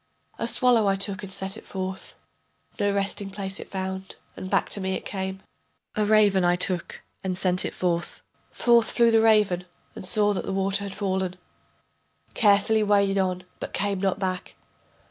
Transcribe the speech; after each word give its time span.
A 0.39 0.47
swallow 0.47 0.87
I 0.87 0.95
took 0.95 1.21
and 1.21 1.31
sent 1.31 1.57
it 1.57 1.63
forth, 1.63 2.15
No 2.79 2.91
resting 2.91 3.29
place 3.29 3.59
it 3.59 3.69
found, 3.69 4.15
and 4.35 4.49
back 4.49 4.67
to 4.69 4.81
me 4.81 4.95
it 4.95 5.05
came. 5.05 5.43
A 5.95 6.05
raven 6.07 6.43
I 6.43 6.55
took 6.55 7.03
and 7.23 7.37
sent 7.37 7.63
it 7.65 7.73
forth, 7.75 8.23
Forth 8.49 8.89
flew 8.89 9.11
the 9.11 9.21
raven 9.21 9.65
and 9.95 10.03
saw 10.03 10.33
that 10.33 10.45
the 10.47 10.53
water 10.53 10.85
had 10.85 10.93
fallen, 10.95 11.35
Carefully 12.33 12.81
waded 12.81 13.19
on 13.19 13.43
but 13.59 13.73
came 13.73 13.99
not 14.01 14.17
back. 14.17 14.55